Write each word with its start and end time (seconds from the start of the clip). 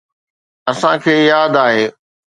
اسان 0.71 0.95
کي 1.03 1.13
ياد 1.29 1.53
آهي. 1.65 1.85